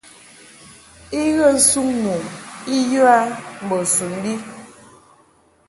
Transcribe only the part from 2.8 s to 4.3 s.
yə a mbo sun